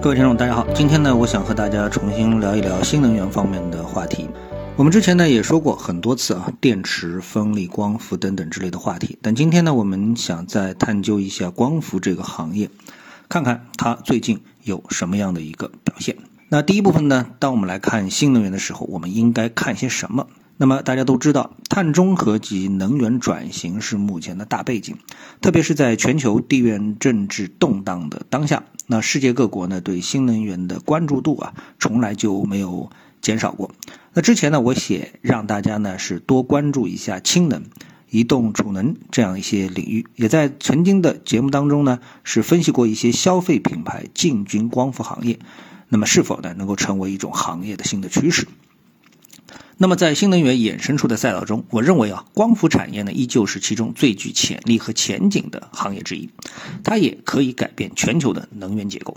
[0.00, 0.64] 各位听众，大家好。
[0.74, 4.28] 今天呢，我想和大家重新聊一聊新能源方面的话题。
[4.76, 9.18] 我们之前呢也说过很多次啊，电池、风力、光伏等等之类的话题。
[9.20, 12.70] 但今天呢，我们想再探究一下光伏这个行业，
[13.28, 16.16] 看看它最近有什么样的一个表现。
[16.48, 20.28] 那第一部分呢，当我们来看新能源的时候，我们应该看些什么？
[20.60, 24.96] 那么大家都知道，碳中和及能源转型是目前的大背景，
[25.40, 32.90] 特别是在全球地缘政治动荡的当下，那世界各国呢对新能源的关注度啊，从来就没有
[33.20, 33.70] 减少过。
[34.12, 37.62] 那之前呢，我写让大家呢是多关注一下氢能、
[38.10, 45.38] 移动储能这样一些领域，也在曾经的节目当中呢是分析过一些消费品牌进军光伏行业，
[45.88, 48.48] 那么是否呢能够成为一种行业的新的趋势？
[49.80, 56.30] 那么，在新能源衍生出的赛道中，我认为啊，光伏产业呢依旧是其中最具潜力和前景的行业之一，
[56.82, 59.16] 它也可以改变全球的能源结构。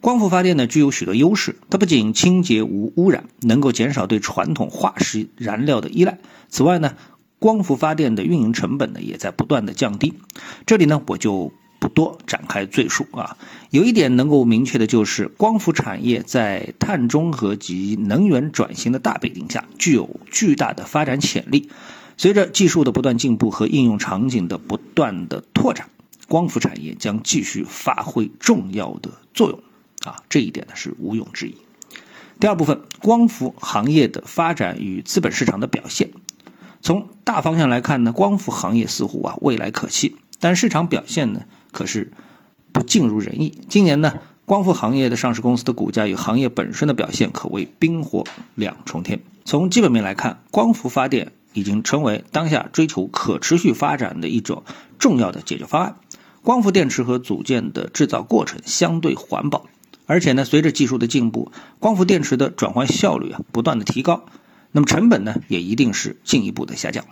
[0.00, 6.18] 光伏发电呢具有许多优势，它不仅清洁无污染，能够减少对传统化石燃料的依赖。
[6.48, 6.94] 此外呢，
[7.40, 10.14] 光伏发电的运营成本呢也在不断的降低。
[10.66, 11.52] 这里呢，我就。
[11.86, 13.36] 不多展开赘述啊，
[13.70, 21.70] 有一点能够明确的就是，光伏产业在碳中和及能源转型的大背景下，具有巨大的发展潜力。
[22.16, 25.88] 随着技术的不断进步和应用场景的不断的拓展，
[26.26, 29.60] 光伏产业将继续发挥重要的作用
[30.02, 31.54] 啊，这一点呢是毋庸置疑。
[32.40, 36.10] 第二部分，光伏行业的发展与资本市场的表现。
[36.82, 41.42] 从大方向来看呢，光伏行业似乎啊未来可期，但市场表现呢？
[41.76, 42.10] 可是
[42.72, 43.58] 不尽如人意。
[43.68, 44.14] 今年呢，
[44.46, 48.24] 光伏行业的上市公司的股价与行业本身的表现可谓冰火
[48.54, 49.20] 两重天。
[49.44, 54.64] 从基本面来看，光伏发电已经成为当下追求可持续发展的一种
[54.98, 55.96] 重要的解决方案。
[56.42, 59.66] 光伏电池和组件的制造过程相对环保，
[60.06, 64.24] 而且呢，随着技术的进步，光伏电池的转换效率啊不断的提高，
[64.72, 67.04] 那么成本呢也一定是进一步的下降。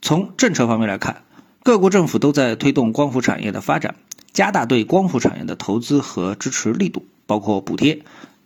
[0.00, 1.24] 从政策方面来看。
[1.64, 3.94] 各国政府都在推动光伏产业的发展，
[4.34, 8.02] 加大对光伏产业的投资和支持力度，包括补贴、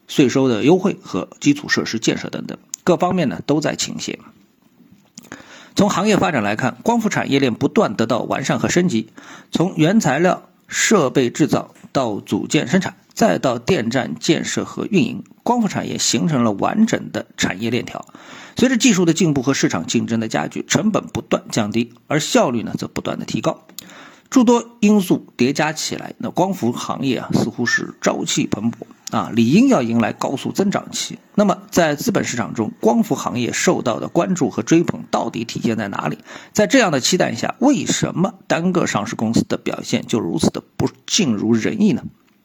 [0.07, 4.21] 税收的优惠和基础设施建设等等，各方面呢都在倾斜。
[5.75, 9.09] 从行业发展来看，光伏产业链不断得到完善和升级，
[9.51, 18.07] 从原材料、设备制造到组件生产，再到电站建设和运营，光伏产业形成了完整的产业链条。
[18.57, 23.67] 随着技术的进步和市场竞争的加剧，成本不断降低，而效率呢则不断的提高，
[24.31, 28.77] 诸多因素叠加起来，那光伏行业啊似乎是朝气蓬勃
[29.11, 31.19] 啊，理应要迎来高速增长期。
[31.35, 36.19] 那么在资本市场中，光伏行业受到的关注和追捧到底体现在哪里？
[36.53, 42.05] 在这样的期待下，为什么单个上市公司的表现就如此的不尽如人意呢？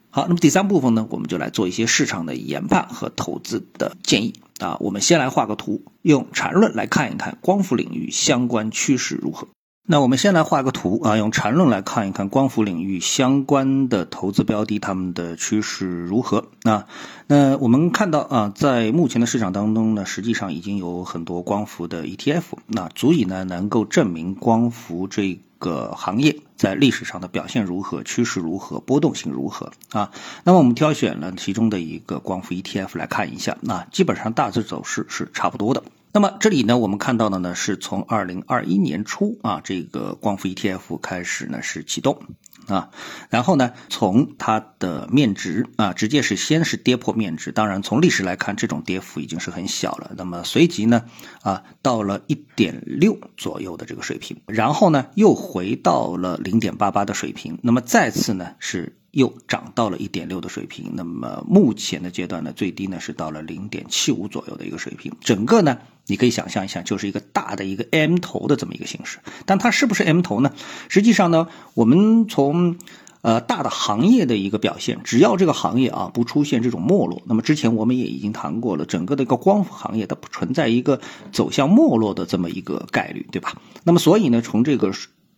[0.10, 4.78] 好，那么第三部分呢，我们就来做一些市场的研判和投资的建议啊。
[4.80, 9.48] 我们先来画个图，用缠论来看一看光伏领域相关趋势如何。
[9.86, 16.88] 那我们先来画个图啊，用缠论来看一看光伏领域相关的投资标的，它们的趋势如何啊？
[17.28, 25.40] 那我们看到啊，在目前的市场当中呢，实际上已经有很多光伏的 ETF，那足以呢能够证明光伏这。
[25.60, 30.12] 个行业在历史上的表现如何，趋势如何，波动性如何啊？
[30.44, 35.82] 那么我们挑选了其中的一个光伏 ETF 来看一下，那基本上大致走势是差不多的。
[36.16, 42.22] 那么这里呢，我们看到的呢，是从二零二一年初啊，这个光伏 ETF 开始呢是启动
[42.68, 42.92] 啊，
[43.32, 50.12] 然后呢，从它的面值啊，直接是先是跌破面值，当然从历史来看，这种跌幅已经是很小了。
[50.16, 51.06] 那么随即呢，
[51.42, 59.00] 啊，到了一点六左右的这个水平，然后呢，又回到了零点八八的水平，那么再次呢是。
[59.14, 65.12] 又涨到了一点六的水平，那么目前的阶段呢，最低呢是到了零点七五左右的一个水平。
[65.22, 69.20] 整个呢，你可以想象一下，就是一个大的一个 M 头的这么一个形式。
[69.46, 70.52] 但它是不是 M 头呢？
[70.90, 72.78] 实际上呢，我们从
[73.22, 81.00] 呃大的行业的一个表现，只要这个行业啊不出现这种没落，那么之前我们也已经谈过了，整个的一个光伏行业它不存在一个
[81.32, 83.62] 走向没落的这么一个概率，对吧？
[83.84, 84.92] 那么所以呢，从这个。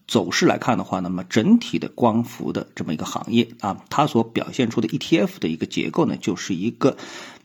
[0.07, 6.95] 走势来看的话，那么整体的光伏的这么一个行业啊，它所表现出的 ETF 的一个结构呢，就是一个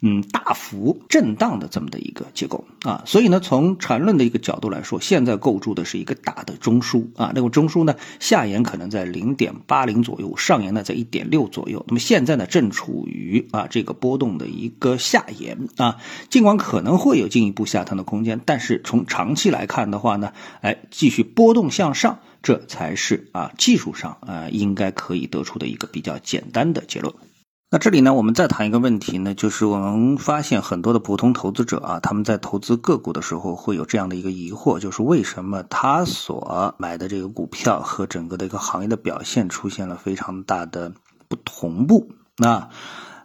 [0.00, 3.02] 嗯大幅震荡的这么的一个结构啊。
[3.06, 7.32] 所以呢，从缠论的一个角度来说，现在构筑的是一个大的中枢啊。
[7.34, 11.84] 那么中枢呢，下沿可能在零点八零左右，上沿呢在一点六左右。
[11.88, 15.98] 那么现在呢，正处于啊这个波动的一个下沿啊。
[16.28, 22.18] 尽管可能会有进一步下探的空间，但是从长期来看的话呢，哎，继续波动向上。
[22.42, 27.12] 这才是啊，技术上啊，应该可以得出的一个比较简单的结论。
[27.72, 40.94] 那这里呢，我们再谈一个问题呢，就是我们发现很多的普通投资者啊，他们在投资个股的时候会有这样的一个疑惑，就是为什么他所买的这个股票和整个的一个行业的表现出现了非常大的
[41.28, 42.10] 不同步？
[42.36, 42.70] 那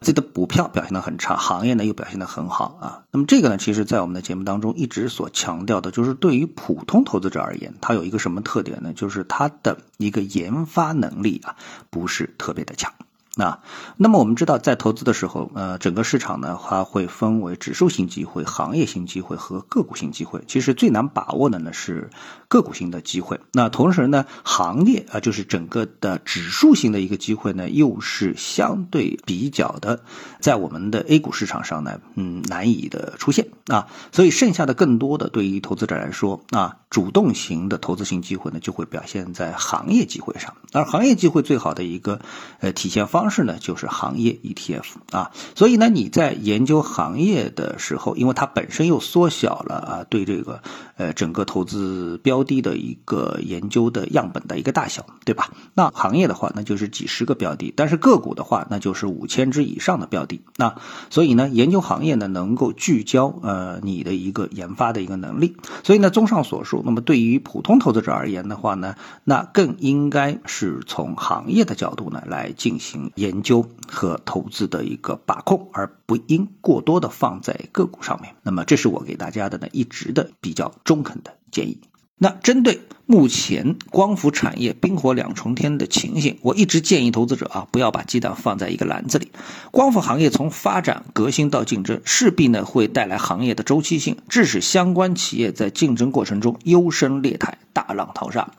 [0.02, 3.04] 自己的股票表现的很差，行业呢又表现的很好啊。
[3.10, 8.94] 那么这个呢，其实在我们的节目当中一直所强调的，就是对于普通投资者而言，它有一个什么特点呢？
[8.94, 11.56] 就是它的一个研发能力啊，
[11.90, 12.94] 不是特别的强。
[13.38, 13.60] 那，
[13.98, 20.42] 那么我们知道，在投资的时候，呃，整个市场呢，它会分为指数型机会、行业型机会和个股型机会。
[20.48, 22.10] 其实最难把握的呢是
[22.48, 23.42] 个股型的机会。
[23.52, 30.00] 那同时呢，行业啊，就是整个的指数型的一个机会呢，又是相对比较的，
[30.40, 33.88] 在我们的 A 股市场上呢，嗯，难以的出现啊。
[34.14, 40.54] 所以剩下的更多的，对于投资者来说啊，主动型的投资型机会呢，就会表现在行业机会上。
[40.72, 42.22] 而行业机会最好的一个
[42.62, 43.26] 呃体现方。
[43.30, 50.62] 式呢，就是行业 ETF 啊，所以呢，你在研究行业的时候，因为它本身又缩小了啊，对这个
[50.96, 55.52] 呃整个投资标的的一个研究的样本的一个大小，对吧？
[55.74, 60.40] 那行业的话，那就是几十个标的，但是个股的话，那就是五千只以上的标的。
[60.56, 60.76] 那
[61.10, 65.58] 所以呢，研究行业呢，能够聚焦呃你的一个研发的一个能力。
[65.84, 73.12] 所以呢，综上所述，那么对于普通投资者而言的话呢，那更应该是从行业的角度呢来进行。
[73.16, 78.36] 研究和投资的一个把控，而不应过多的放在个股上面。
[78.44, 81.82] 那么，这是我给大家的呢一直的比较中肯的建议。
[82.18, 89.32] 那针对目前光伏产业冰火两重天的情形，我一直建议投资者啊，不要把鸡蛋放在一个篮子里。
[89.70, 98.50] 光伏行业从发展革新到竞争，势必呢会带来行业的周期性，致使相关企业在竞争过程中优胜劣汰，大浪淘沙。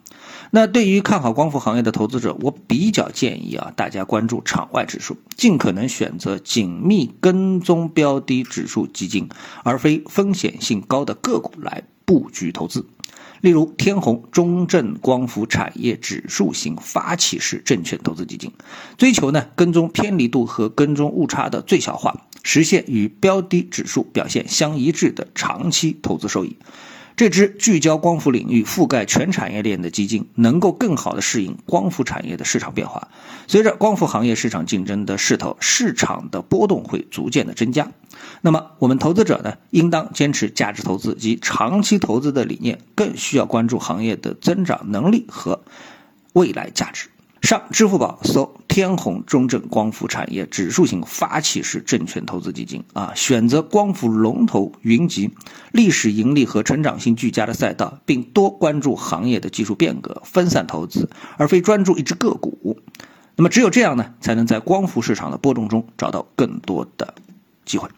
[0.51, 9.29] 那对于看好光伏行业的投资者，我比较建议啊，大家关注场外指数，尽可能选择紧密跟踪标的指数基金，
[9.65, 12.87] 而非风险性高的个股来布局投资。
[13.43, 18.51] 例如，天弘中证光伏产业指数型发起式证券投资基金，
[18.97, 26.57] 追求呢跟踪偏离度和跟踪误差的最小化，实现与标的指数表现相一致的长期投资收益。
[27.17, 33.09] 这支聚焦光伏领域、覆盖全产业链的基金，能够更好地适应光伏产业的市场变化。
[33.47, 37.91] 随着光伏行业市场竞争的势头，市场的波动会逐渐的增加。
[38.43, 45.63] 那么，我们投资者呢，应当坚持价值投资及长期投资的理念，更需要关注行业的增长能力和
[46.35, 47.09] 未来价值。
[47.47, 55.31] 上支付宝搜天弘中证光伏产业指数型发起式证券投资基金啊，选择光伏龙头云集、
[55.71, 62.81] 历史盈利和成长性俱佳的赛道，并多关注行业的技术变革，分散投资，而非专注一只个股。
[63.37, 67.15] 那么，只有这样呢，才能在光伏市场的波动中找到更多的
[67.65, 67.89] 机会。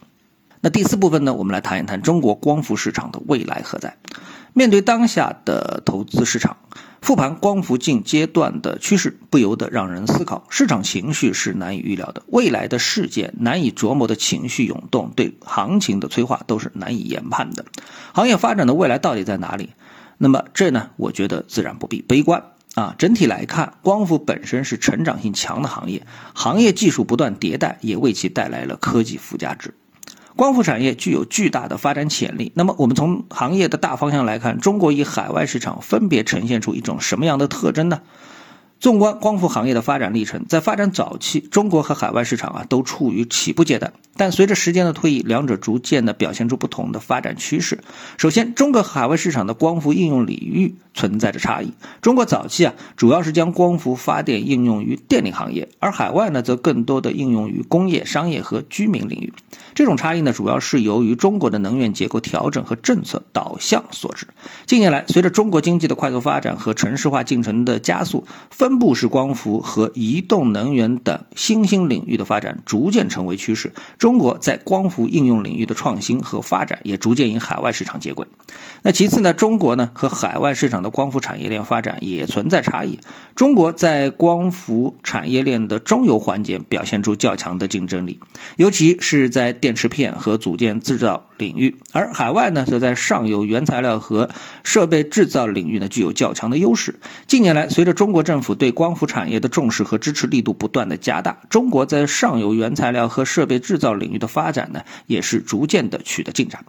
[0.61, 3.97] 那第四部分呢，我们来谈一谈中国光伏市场的未来何在。
[4.55, 6.57] 面对当下的投资市场，
[7.01, 17.65] 复盘光伏近阶段的趋势，不由得让人思考：市场情绪是难以预料的，未来的事件难以琢磨的情绪涌动，对行情的催化都是难以研判的。
[18.13, 19.71] 行业发展的未来到底在哪里？
[20.17, 20.91] 那么这呢？
[20.97, 22.43] 我觉得自然不必悲观
[22.75, 22.97] 啊。
[22.99, 26.05] 整体来看，光伏本身是成长性强的行业，
[26.35, 29.75] 行业技术不断迭代，也为其带来了科技附加值。
[30.39, 32.53] 光伏产业具有巨大的发展潜力。
[32.55, 38.03] 那么，我们从行业的大方向来看，中国与海外市场分别呈现出一种什么样的特征呢？
[38.81, 43.93] 纵观光伏行业的发展历程，在发展早期，中国和海外市场啊都处于起步阶段。
[44.17, 47.81] 但随着时间的推移，两者逐渐的表现出不同的发展趋势。
[48.17, 51.73] 首先，中国和海外市场的光伏应用领域存在着差异。
[52.03, 59.33] 中国早期啊，主要是将光伏发电应用于电力行业，而海外呢，则更多的应用于工业、商业和居民领域。
[59.75, 64.27] 这种差异呢，主要是由于中国的能源结构调整和政策导向所致。
[64.67, 73.73] 近年来，随着中国经济的快速发展和城市化进程的加速，分分布式光伏和移动能源等新兴领域的发展逐渐成为趋势。
[73.97, 78.27] 中国在光伏应用领域的创新和发展也逐渐与海外市场接轨。
[78.83, 82.99] 那其次呢，中国呢和海外市场的光伏产业链发展也存在差异。
[83.35, 88.21] 中国在光伏产业链的中游环节表现出较强的竞争力，
[88.57, 94.29] 尤其是在电池片和组件制造领域；而海外呢，则在上游原材料和
[94.63, 97.01] 设备制造领域呢具有较强的优势。
[97.27, 106.67] 近年来，随着中国政府对光伏产业的重视和支持力度不断的加大，中国在上游原材料和设备制造领域的发展呢，也是逐渐的取得进展。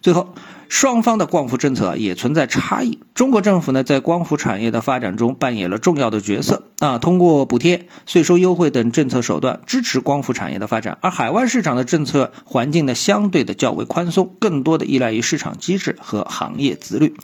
[0.00, 0.34] 最后，
[0.68, 3.00] 双方的光伏政策也存在差异。
[3.14, 10.98] 中国政府呢，在光伏产业的发展中扮演了重要的角色啊，通过补贴、税收优惠等政策手段支持光伏产业的发展。
[11.00, 17.14] 而海外市场的政策环境呢，相对的较为宽松，更多的依赖于市场机制和行业自律。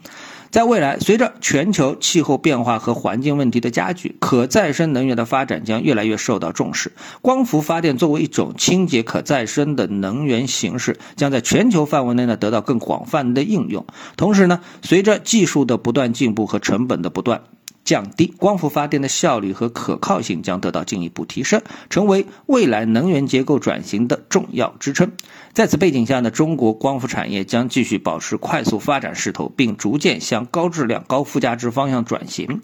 [0.51, 6.93] 在未来，随着全球气候变化和环境问题的加剧，可再生能源的发展将越来越受到重视。
[7.21, 13.85] 光伏发电作为一种清洁可再生的能源形式，将在全球范围内呢得到更广泛的应用。
[14.17, 17.43] 同时呢，随着技术的不断进步和成本的不断。
[17.89, 25.13] 降低光伏发电的效率和可靠性将得到进一步提升，成为未来能源结构转型的重要支撑。
[25.55, 32.61] 在此背景下呢，中国光伏产业将继续保持快速发展势头，并逐渐向高质量、高附加值方向转型。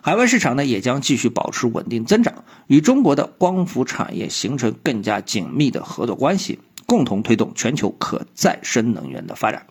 [0.00, 9.64] 海外市场呢，也将继续保持稳定增长，与中国的光伏产业形成更加紧密的合作关系，共同推动全球可再生能源的发展。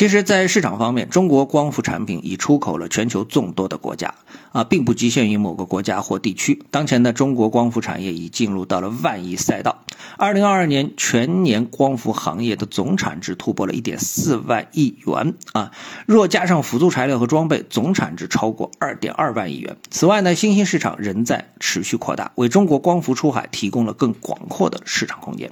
[0.00, 4.14] 其实，在市场方面，中国光伏产品已出口了全球众多的国家，
[4.50, 6.62] 啊，并不局限于某个国家或地区。
[6.70, 9.84] 当前呢，中国光伏产业已进入到了万亿赛道。
[10.16, 15.70] 二零二二年全年光伏行业的总产值突破了一点四万亿元，啊，
[16.06, 19.76] 若加上辅助材料和装备，总产值超过二点二万亿元。
[19.90, 25.50] 此外呢，新兴市场仍在持续扩大，为中国光伏出海提供了更广阔的市场空间。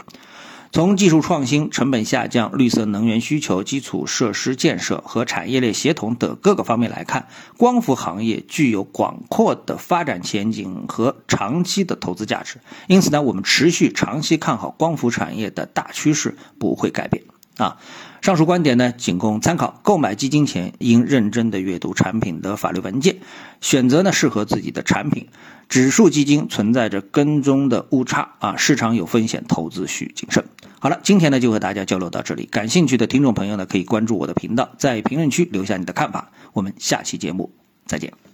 [0.70, 12.60] 从技术创新、成本下降、绿色能源需求、基础设施建设和产业链协同等各个方面来看，光伏行业具有广阔的发展前景和长期的投资价值。
[12.86, 17.24] 因此呢，我们持续长期看好光伏产业的大趋势不会改变。
[17.58, 17.76] 啊，
[18.22, 19.78] 上述观点呢仅供参考。
[19.82, 23.18] 购买基金前应认真的阅读产品的法律文件，
[23.60, 25.28] 选择呢适合自己的产品。
[25.68, 30.42] 指数基金存在着跟踪的误差啊，市场有风险，投资需谨慎。
[30.80, 32.46] 好了，今天呢就和大家交流到这里。
[32.46, 36.30] 感兴趣的听众朋友呢可以关注我的频道，在评论区留下你的看法。
[36.54, 37.52] 我们下期节目
[37.84, 38.27] 再见。